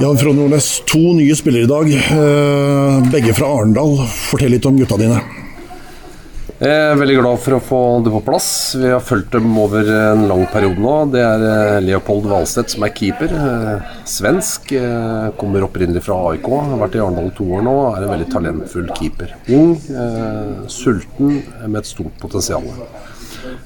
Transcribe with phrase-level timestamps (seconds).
[0.00, 1.92] Jan Frode Nordnes, to nye spillere i dag.
[1.92, 3.98] eh, Begge fra Arendal.
[4.08, 5.20] Fortell litt om gutta dine.
[6.62, 8.48] Jeg er veldig glad for å få det på plass.
[8.78, 10.92] Vi har fulgt dem over en lang periode nå.
[11.10, 13.34] Det er eh, Leopold Valstedt som er keeper.
[13.34, 14.72] eh, Svensk.
[15.38, 16.46] Kommer opprinnelig fra AIK.
[16.70, 17.76] Har vært i Arendal to år nå.
[17.96, 19.34] Er en veldig talentfull keeper.
[19.58, 19.74] Ung,
[20.70, 22.64] sulten, med et stort potensial.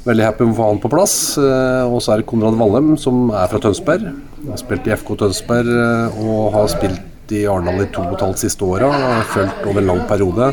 [0.06, 1.16] Veldig happy med å få han på plass.
[1.40, 4.08] Eh, Og så er det Konrad Vallem, som er fra Tønsberg.
[4.46, 8.22] Har spilt i FK Tønsberg eh, og har spilt i Arendal i to og et
[8.22, 8.90] halvt siste åra.
[9.32, 10.52] Fulgt over en lang periode.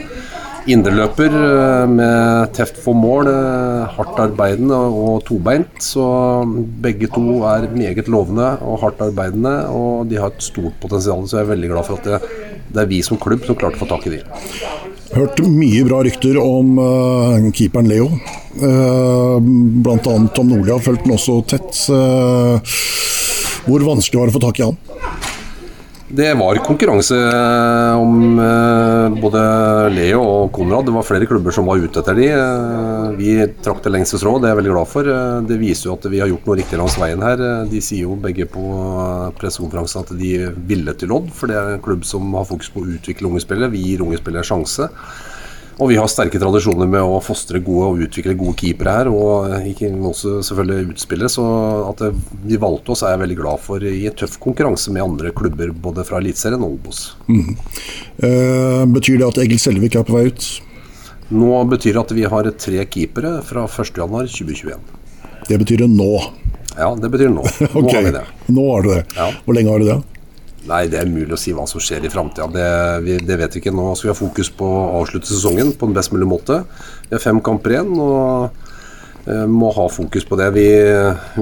[0.73, 3.29] Indreløper eh, med teft for mål,
[3.98, 5.76] hardt arbeidende og tobeint.
[5.84, 6.05] Så
[6.84, 11.27] begge to er meget lovende og hardt arbeidende, og de har et stort potensial.
[11.27, 12.31] Så jeg er veldig glad for at
[12.73, 14.23] det er vi som klubb som klarte å få tak i de.
[15.13, 18.08] Hørt mye bra rykter om uh, keeperen Leo.
[18.58, 21.70] Uh, annet Tom Nordli har fulgt den også tett.
[21.85, 22.58] Uh,
[23.68, 24.80] hvor vanskelig var det å få tak i han?
[26.13, 27.16] Det var konkurranse
[27.98, 29.40] om eh, både
[29.96, 30.85] Leo og Konrad.
[30.85, 32.27] Det var flere klubber som var ute etter de.
[32.37, 33.32] Eh, Vi
[33.65, 35.10] trakk det lengste strå, det er jeg veldig glad for.
[35.10, 37.41] Eh, Det viser jo at vi har gjort noe riktig langs veien her.
[37.71, 38.62] De sier jo begge på
[39.41, 40.34] pressekonferansen at de
[40.70, 43.41] ville til Odd, for det er en klubb som har fokus på å utvikle unge
[43.41, 43.74] spillere.
[43.74, 44.91] Vi gir unge spillere sjanse.
[45.82, 49.66] Og vi har sterke tradisjoner med å fostre gode og utvikle gode keepere her, og
[49.71, 51.32] ikke også selvfølgelig utspillere.
[51.34, 51.46] Så
[51.90, 52.04] at
[52.46, 55.74] de valgte oss er jeg veldig glad for i en tøff konkurranse med andre klubber
[55.74, 57.02] både fra Eliteserien og Obos.
[57.26, 60.49] Eh, betyr det at Egil Selvik er på vei ut?
[61.34, 64.90] Nå betyr det at vi har tre keepere fra 1.1.2021.
[65.50, 66.13] Det betyr det nå.
[66.78, 67.44] Ja, det betyr nå.
[67.74, 67.96] Nå okay.
[67.97, 68.25] har vi det.
[68.53, 69.03] Nå har du det.
[69.18, 69.31] Ja.
[69.46, 70.02] Hvor lenge har du det?
[70.69, 72.47] Nei, det er umulig å si hva som skjer i framtida.
[72.51, 73.73] Det, det vet vi ikke.
[73.75, 76.61] Nå skal vi ha fokus på å avslutte sesongen på den best mulig måte.
[77.09, 78.53] Vi har fem kamper igjen og
[79.28, 80.47] eh, må ha fokus på det.
[80.56, 80.67] Vi,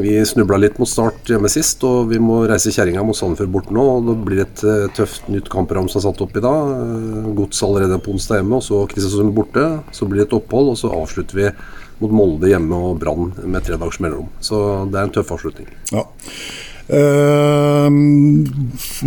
[0.02, 3.70] vi snubla litt mot start hjemme sist, og vi må reise kjerringa mot Sandefjord bort
[3.76, 3.86] nå.
[3.94, 6.74] og Det blir et eh, tøft nytt kampprogram som er satt opp i dag.
[6.80, 9.68] Eh, Gods allerede på onsdag hjemme, og så Kristiansund borte.
[9.94, 11.54] Så blir det et opphold, og så avslutter vi
[12.02, 14.34] mot Molde hjemme og Brann med tre dagers mellomrom.
[14.42, 14.58] Så
[14.90, 15.70] det er en tøff avslutning.
[15.94, 16.08] Ja.
[16.92, 17.90] Eh,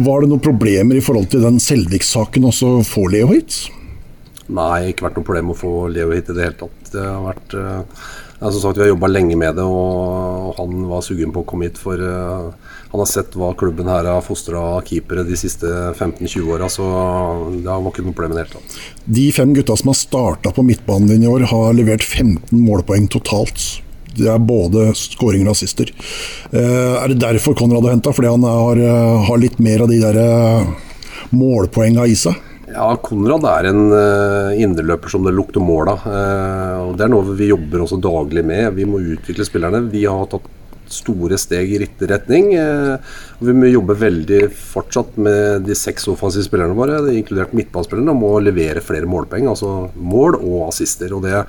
[0.06, 3.66] var det noen problemer i forhold til den Selvik-saken også få Leo hit?
[4.48, 6.92] Nei, ikke vært noe problem å få Leo hit i det hele tatt.
[6.94, 8.00] Det har vært eh,
[8.40, 11.68] som sagt, Vi har jobba lenge med det, og han var sugen på å komme
[11.68, 11.80] hit.
[11.80, 16.72] For eh, han har sett hva klubben her har fostra keepere de siste 15-20 åra,
[16.72, 16.88] så
[17.52, 18.82] det var ikke noe problem i det hele tatt.
[19.20, 23.12] De fem gutta som har starta på midtbanen din i år, har levert 15 målpoeng
[23.12, 23.83] totalt.
[24.16, 25.92] Det er både skåringer og assister.
[26.52, 28.14] Eh, er det derfor Konrad har henta?
[28.14, 30.20] Fordi han har, eh, har litt mer av de der
[31.34, 32.36] Målpoengene i seg?
[32.74, 36.06] Ja, Konrad er en uh, indreløper som det lukter mål av.
[36.10, 38.72] eh, og Det er noe vi jobber også daglig med.
[38.74, 39.84] Vi må utvikle spillerne.
[39.92, 40.48] Vi har tatt
[40.90, 42.50] store steg i riktig retning.
[42.58, 42.96] eh,
[43.38, 48.10] og Vi må jobbe veldig fortsatt med de seks offensive spillerne våre, er inkludert midtbanespillerne,
[48.10, 49.46] om å levere flere målpoeng.
[49.48, 51.14] Altså mål og assister.
[51.14, 51.46] og det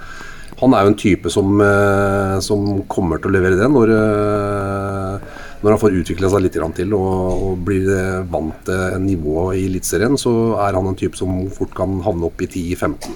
[0.61, 5.15] han er jo en type som, eh, som kommer til å levere det når, eh,
[5.63, 9.65] når han får utvikla seg litt til og, og blir eh, vant til nivået i
[9.67, 13.15] Eliteserien, så er han en type som fort kan havne opp i 10-15.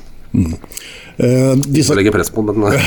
[1.20, 2.74] Eh, disse, legger press på den men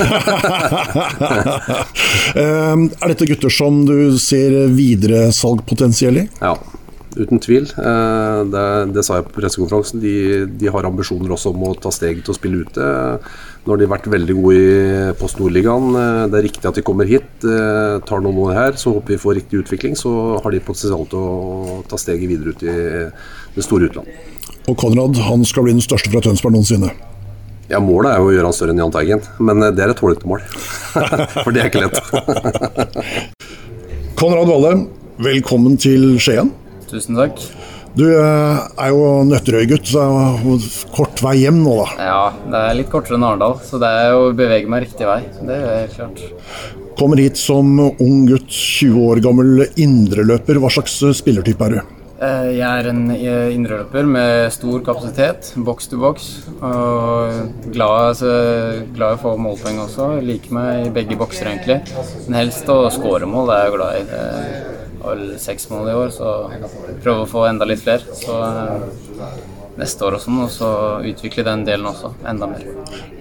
[2.38, 6.28] eh, er dette gutter som du ser videresalgpotensial i?
[6.44, 6.54] ja.
[7.12, 7.66] Uten tvil.
[7.76, 8.64] Eh, Det,
[8.96, 10.00] det sa jeg på pressekonferansen.
[10.00, 12.86] De, de har ambisjoner også om å ta steget til å spille ute.
[13.62, 15.92] Nå har de vært veldig gode i Post Nordligaen.
[15.94, 17.28] Eh, Det er riktig at de kommer hit.
[17.46, 19.94] eh, Tar noen år her, så håper vi får riktig utvikling.
[19.94, 20.10] Så
[20.42, 22.74] har de potensial til å ta steget videre ut i
[23.54, 24.06] det store utland.
[24.66, 26.90] Og Konrad han skal bli den største fra Tønsberg noensinne.
[27.70, 29.90] Ja, Målet er jo å gjøre han større enn Jahn Teigen, men eh, det er
[29.94, 30.40] et hålete mål.
[31.44, 32.02] For det er ikke lett.
[34.18, 34.74] Konrad Valle,
[35.22, 36.50] velkommen til Skien.
[36.90, 37.38] Tusen takk.
[37.92, 41.88] Du eh, er jo Nøtterøy-gutt, så er det kort vei hjem nå, da.
[42.00, 45.19] Ja, det er litt kortere enn Arendal, så det er å bevege meg riktig vei.
[45.44, 46.22] Det jeg helt klart.
[46.97, 50.60] Kommer hit som ung gutt, 20 år gammel indreløper.
[50.62, 51.92] Hva slags spillertype er du?
[52.22, 56.28] Eh, Jeg er en eh, indreløper med stor kapasitet, boks til boks.
[56.64, 58.32] Og glad, altså,
[58.96, 60.14] glad i å få målpoeng også.
[60.25, 61.82] Liker meg i begge bokser, egentlig.
[62.25, 64.78] Men helst å skåre mål, det er jeg glad i.
[65.02, 66.34] Vel seks mål i år, så
[67.02, 68.16] prøve å få enda litt flere.
[68.16, 69.34] Så eh,
[69.81, 70.69] neste år og sånn, og så
[71.08, 72.64] utvikle den delen også, enda mer.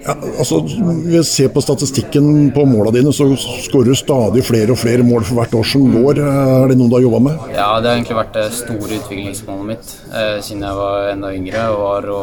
[0.02, 4.80] Ja, altså, vi ser på statistikken på måla dine, så skårer du stadig flere og
[4.82, 6.20] flere mål for hvert år som går.
[6.22, 7.46] Er det noe du har jobba med?
[7.54, 11.64] Ja, det har egentlig vært det store utviklingsmålet mitt eh, siden jeg var enda yngre.
[11.82, 12.22] var å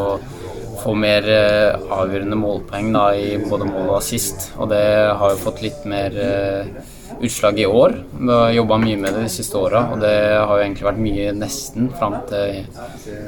[0.80, 4.52] få mer eh, avgjørende målpoeng da, i både mål og assist.
[4.60, 4.86] Og det
[5.20, 6.70] har jo fått litt mer eh,
[7.22, 7.94] utslag i år.
[8.20, 11.02] Vi har jobba mye med det de siste åra, og det har jo egentlig vært
[11.04, 12.68] mye nesten fram til,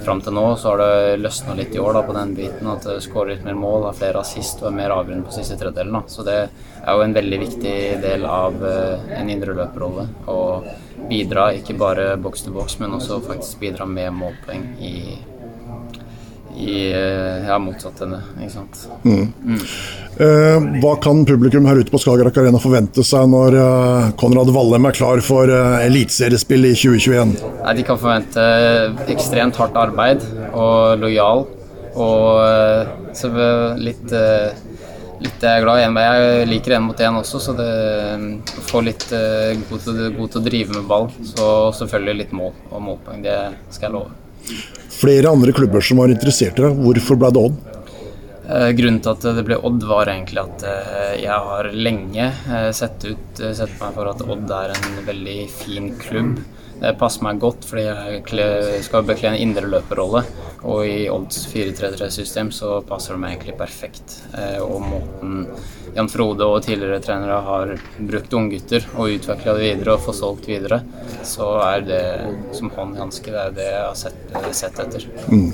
[0.06, 0.46] fram til nå.
[0.60, 3.48] Så har det løsna litt i år da, på den biten, at det skårer litt
[3.48, 5.98] mer mål, har flere assist og er mer avgjørende på siste tredjedelen.
[6.00, 6.04] Da.
[6.12, 10.08] Så det er jo en veldig viktig del av uh, en indreløperrolle.
[10.32, 10.40] Å
[11.10, 14.96] bidra ikke bare boks til boks, men også faktisk bidra med målpoeng i
[16.62, 18.20] i eh, ja, motsatt ende.
[18.40, 18.82] ikke sant.
[19.04, 19.28] Mm.
[19.46, 19.62] Mm.
[20.22, 24.86] Eh, hva kan publikum her ute på Skagerrak Arena forvente seg når eh, Konrad Vallem
[24.90, 27.34] er klar for eh, eliteseriespill i 2021?
[27.64, 28.46] Nei, de kan forvente
[29.14, 31.48] ekstremt hardt arbeid og lojal.
[31.92, 33.32] Og eh, så
[33.82, 34.52] litt eh,
[35.22, 37.72] litt jeg er glad i én Jeg liker én mot én også, så det
[38.72, 39.06] får litt
[39.70, 41.10] god til, god til å drive med ball.
[41.34, 41.48] Så
[41.82, 43.26] selvfølgelig litt mål og målpoeng.
[43.26, 46.82] Det skal jeg love flere andre klubber som var interessert i deg.
[46.86, 47.60] Hvorfor ble det Odd?
[48.52, 52.72] Eh, grunnen til at det ble Odd, var egentlig at eh, jeg har lenge eh,
[52.76, 56.42] sett, ut, sett meg for at Odd er en veldig fin klubb.
[56.82, 60.24] Det passer meg godt fordi jeg skal bekle en indreløperrolle.
[60.62, 64.18] Og i Odds 4-3-3-system så passer det meg egentlig perfekt.
[64.62, 65.46] Og måten
[65.96, 70.48] Jan Frode og tidligere trenere har brukt unggutter og utvikla det videre og få solgt
[70.48, 70.80] videre,
[71.28, 72.04] så er det
[72.56, 73.34] som hånd i hanske.
[73.34, 74.22] Det er det jeg har sett,
[74.56, 75.08] sett etter.
[75.28, 75.50] Mm.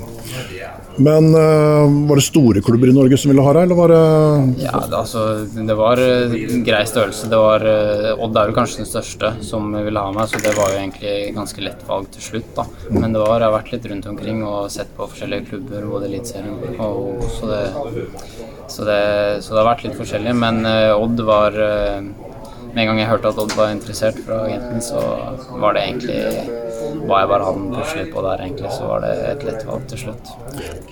[1.02, 4.62] Men uh, var det store klubber i Norge som ville ha deg, eller var det
[4.62, 5.24] Ja, det, altså,
[5.58, 7.30] det var en uh, grei størrelse.
[7.32, 7.66] Det var,
[8.14, 11.17] Odd er jo kanskje den største som ville ha meg, så det var jo egentlig
[11.36, 12.64] ganske lett valg til slutt, da.
[12.94, 16.08] Men det var, jeg har vært litt rundt omkring og sett på forskjellige klubber, både
[16.10, 17.62] Eliteserien og så det,
[18.68, 19.02] så det,
[19.44, 22.00] så det har vært litt forskjellig men uh, Odd var uh,
[22.68, 25.00] Med en gang jeg hørte at Odd var interessert fra agenten, så
[25.58, 26.18] var det egentlig
[27.08, 30.00] Hva jeg bare hadde pusler på der, egentlig, så var det et lett valg til
[30.02, 30.32] slutt.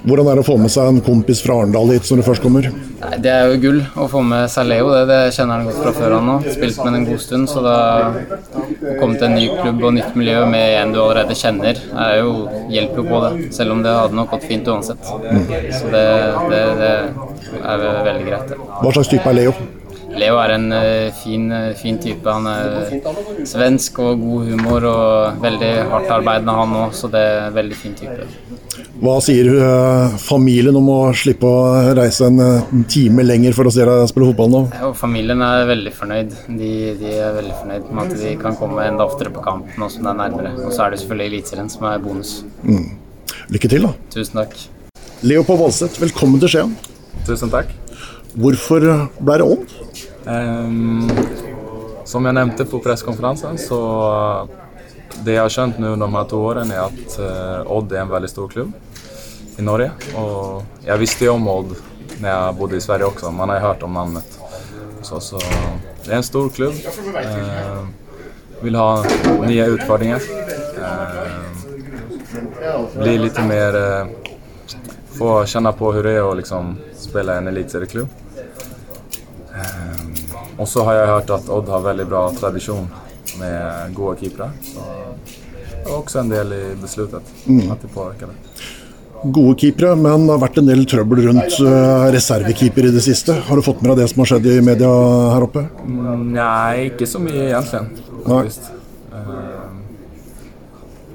[0.07, 2.45] Hvordan er det å få med seg en kompis fra Arendal hit når du først
[2.47, 2.69] kommer?
[3.03, 5.83] Nei, det er jo gull å få med seg Leo, det, det kjenner han godt
[5.83, 6.39] fra før han nå.
[6.57, 7.77] Spilt med den en god stund, så da
[8.09, 12.21] å komme til en ny klubb og nytt miljø med en du allerede kjenner, er
[12.23, 12.35] jo,
[12.73, 13.33] hjelper jo på det.
[13.61, 15.13] Selv om det hadde nok gått fint uansett.
[15.27, 15.49] Mm.
[15.77, 16.07] Så det,
[16.55, 16.93] det, det
[17.61, 18.55] er veldig greit.
[18.55, 18.63] Det.
[18.81, 19.59] Hva slags type er Leo?
[20.17, 22.25] Leo er en uh, fin, uh, fin, type.
[22.25, 27.41] Han er svensk og god humor og veldig hardt arbeidende han òg, så det er
[27.47, 28.29] en veldig fin type.
[29.03, 33.85] Hva sier uh, familien om å slippe å reise en time lenger for å se
[33.85, 34.63] deg spille fotball nå?
[34.73, 36.37] Ja, familien er veldig fornøyd.
[36.49, 39.91] De, de, er veldig fornøyd med at de kan komme enda oftere på kamp nå
[39.93, 40.55] som det er nærmere.
[40.65, 42.39] Og så er det selvfølgelig Eliteserien som er bonus.
[42.65, 42.95] Mm.
[43.53, 43.93] Lykke til, da.
[44.15, 44.57] Tusen takk.
[45.27, 46.77] Leo på Valseth, velkommen til Skien.
[47.27, 47.73] Tusen takk.
[48.37, 48.85] Hvorfor
[49.17, 49.77] ble det Odd?
[50.27, 51.11] Um,
[52.05, 53.79] som jeg nevnte på pressekonferansen, så
[55.23, 58.11] det jeg har skjønt nå de her to årene, er at uh, Odd er en
[58.11, 58.73] veldig stor klubb
[59.59, 59.93] i Norge.
[60.19, 61.77] Og jeg visste jo om Odd
[62.17, 64.39] når jeg bodde i Sverige også, man har hørt om navnet.
[65.07, 66.75] Så, så det er en stor klubb.
[67.15, 67.87] Uh,
[68.65, 68.91] vil ha
[69.47, 70.21] nye utfordringer.
[70.83, 71.47] Uh,
[72.99, 73.77] bli litt mer
[75.17, 78.26] Få kjenne på hvordan det er å liksom, spille en eliteserieklubb.
[80.57, 82.87] Og så har jeg hørt at Odd har veldig bra tradisjon
[83.41, 84.49] med gode keepere.
[84.65, 84.85] Så
[85.77, 87.69] det var også en del i besluttet mm.
[87.75, 88.65] at det påvirker det.
[89.33, 93.37] Gode keepere, men det har vært en del trøbbel rundt uh, reservekeeper i det siste.
[93.47, 94.91] Har du fått med deg det som har skjedd i media
[95.35, 95.65] her oppe?
[95.85, 97.83] Mm, nei, ikke så mye egentlig.
[98.27, 98.43] Nei.
[99.13, 99.31] Uh,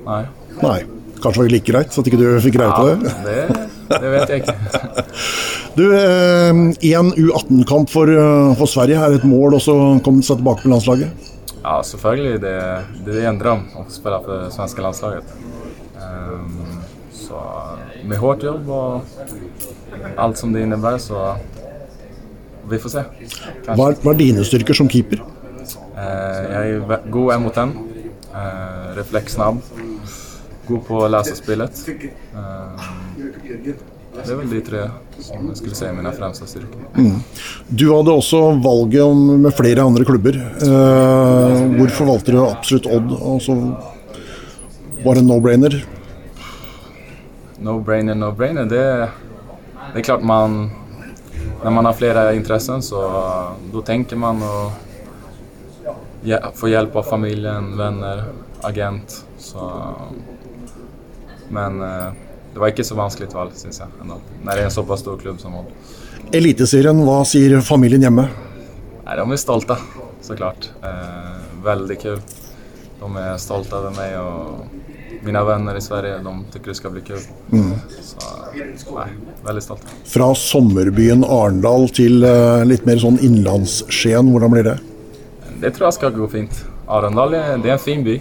[0.07, 0.23] nei.
[0.63, 0.79] nei.
[1.21, 3.13] Kanskje var det like greit, at ikke du fikk greie på det?
[3.27, 3.60] det?
[3.99, 4.55] Det vet jeg ikke.
[5.77, 10.65] du, Én eh, U18-kamp for, eh, for, Sverige er et mål også komme seg tilbake
[10.65, 11.29] på landslaget?
[11.61, 12.41] Ja, selvfølgelig.
[12.43, 12.55] Det,
[13.05, 15.35] det er en drøm å spille for det svenske landslaget.
[16.01, 16.81] Um,
[17.13, 17.41] så
[18.07, 21.35] med hardt jobb og alt som det innebærer, så
[22.71, 23.05] vi får se.
[23.67, 25.21] Hva er, hva er, dine styrker som keeper?
[25.93, 27.77] Uh, jeg er god en mot en.
[28.31, 29.59] Uh, reflekssnabb
[30.71, 31.81] god på å lese spillet.
[32.35, 32.89] Uh,
[34.11, 34.81] det er vel de tre
[35.23, 36.81] som jeg skulle si er mine fremste styrker.
[36.97, 37.21] Mm.
[37.69, 40.35] Du hadde også valget om, med flere andre klubber.
[40.35, 43.13] Eh, hvorfor valgte du absolutt Odd?
[43.15, 43.55] Og så
[45.05, 45.77] var det no-brainer?
[47.63, 48.67] No-brainer, no-brainer.
[48.67, 48.83] Det,
[49.93, 50.71] det, er klart man
[51.63, 53.01] Når man har flere interesser, så
[53.71, 54.55] da tenker man å
[56.57, 58.25] få hjelp av familien, venner,
[58.65, 59.21] agent.
[59.39, 59.69] Så
[61.51, 62.11] men eh,
[62.53, 63.91] det var ikke så vanskelig valg, syns jeg.
[64.03, 64.19] Enda.
[64.43, 65.71] Når det er en såpass stor klubb som Odd.
[66.35, 68.27] Eliteserien, hva sier familien hjemme?
[69.05, 69.77] Nei, De er stolte,
[70.23, 70.69] så klart.
[70.83, 72.37] Eh, veldig kult.
[73.01, 76.19] De er stolte over meg og mine venner i Sverige.
[76.23, 77.31] De syns det skal bli kult.
[77.51, 77.73] Mm.
[78.77, 79.09] Så nei,
[79.47, 79.97] veldig stolte.
[80.11, 84.79] Fra sommerbyen Arendal til eh, litt mer sånn innlandsskien, hvordan blir det?
[85.61, 86.61] det tror jeg skal gå fint.
[86.89, 88.17] Arendal er, det er en fin by.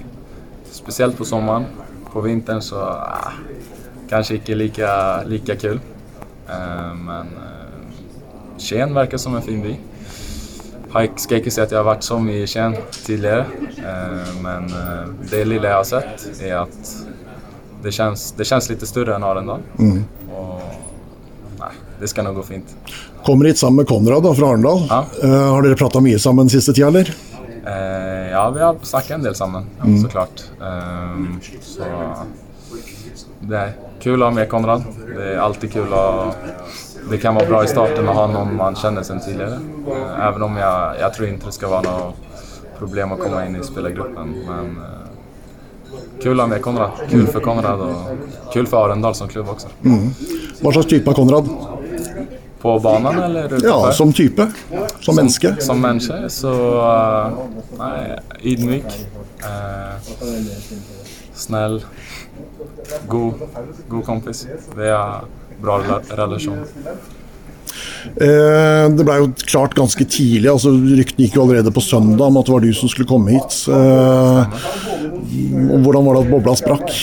[0.71, 1.67] Spesielt på sommeren.
[2.11, 3.39] På vinteren så ah,
[4.11, 4.91] kanskje ikke like,
[5.31, 5.79] like kul.
[6.51, 7.57] Eh, men eh,
[8.61, 9.77] Skien virker som en fin by.
[10.91, 12.75] Jeg skal ikke si at jeg har vært så mye i Skien
[13.05, 13.45] tidligere,
[13.79, 16.91] eh, men eh, det lille jeg har sett, er at
[17.85, 19.63] det kjennes, det kjennes litt større enn Arendal.
[20.35, 21.71] Og nei,
[22.03, 22.75] det skal nok gå fint.
[23.25, 24.83] Kommer hit sammen med Konrad da, fra Arendal.
[24.91, 25.01] Ja.
[25.23, 27.15] Eh, har dere prata mye sammen siste tida, eller?
[27.61, 29.71] Eh, ja, vi har snakket en del sammen,
[30.03, 30.45] så klart.
[31.63, 31.87] Så
[33.41, 34.85] det er kul å ha med Konrad.
[35.07, 36.05] Det er alltid kul å
[37.11, 39.57] Det kan være bra i starten å ha noen man kjenner siden tidligere.
[39.89, 42.13] Eh, Även om jeg, jeg tror ikke det skal være noe
[42.79, 44.35] problem å komme inn i spillergruppen.
[44.47, 47.01] Men eh, kul å ha med Konrad.
[47.11, 49.73] Kul for Konrad og kul for Arendal som klubb også.
[50.61, 51.51] Hva slags type er Konrad?
[52.61, 53.69] På banen eller utenfor?
[53.69, 54.47] Ja, som type.
[55.01, 55.55] Som menneske.
[55.65, 57.39] Som menneske så uh,
[57.81, 58.19] Nei,
[58.53, 58.99] ydmyk.
[59.41, 60.11] Uh,
[61.33, 61.81] snill.
[63.09, 63.47] God,
[63.89, 64.47] god kompis.
[64.77, 65.25] Vi har
[65.61, 65.81] bra
[66.17, 66.63] relasjon.
[68.17, 72.39] Eh, det ble jo klart ganske tidlig, altså ryktene gikk jo allerede på søndag om
[72.41, 73.59] at det var du som skulle komme hit.
[73.71, 74.41] Eh,
[75.85, 76.97] hvordan var det at bobla sprakk?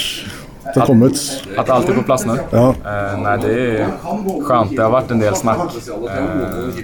[0.73, 1.19] Det kom ut.
[1.57, 2.35] At alt er på plass nå?
[2.51, 2.65] Ja.
[2.75, 4.73] Eh, nei, det er skjønt.
[4.75, 5.63] Det har vært en del snakk.
[5.77, 6.81] Eh,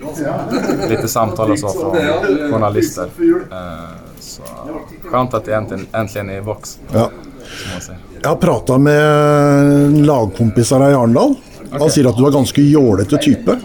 [1.12, 2.06] samtaler samtal så fra
[2.48, 3.12] journalister.
[3.20, 3.92] Eh,
[4.24, 4.48] så
[5.10, 7.10] skjønt at det endelig er i boks, Ja.
[8.24, 11.34] Jeg har prata med lagkompiser her i Arendal.
[11.74, 13.56] Han sier at du er ganske jålete type.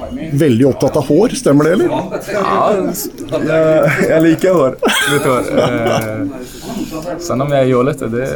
[0.40, 1.88] Veldig opptatt av hår, stemmer det, eller?
[2.32, 3.58] Ja,
[4.08, 4.78] jeg liker hår.
[5.12, 5.50] Litt hår.
[5.62, 8.26] Eh, Selv om jeg er jålete, det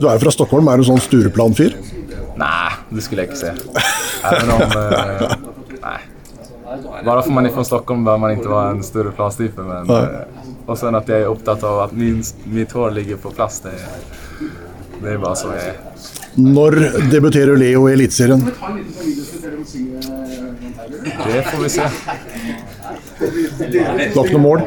[0.00, 1.76] Du er jo fra Stockholm, er du sånn Stureplan-fyr?
[2.40, 3.52] Nei, det skulle jeg ikke si.
[4.32, 5.36] Even om eh,
[5.82, 5.98] Nei.
[7.04, 10.78] Bare for man er fra Stockholm bør man ikke være en Stureplan-type, Men, eh, og
[10.78, 12.22] sen at jeg er opptatt av at min,
[12.54, 13.74] mitt hår ligger på plass, det,
[15.02, 15.80] det er bare så jeg er.
[16.42, 16.78] Når
[17.12, 18.44] debuterer Leo i Eliteserien?
[21.26, 21.88] Det får vi se.
[23.72, 24.64] Du har ikke noe mål?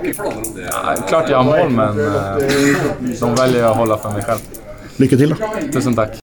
[0.60, 2.38] Ja, klart jeg har mål, men uh,
[3.02, 4.62] de velger å holde for meg selv.
[5.02, 5.56] Lykke til, da.
[5.74, 6.22] Tusen takk.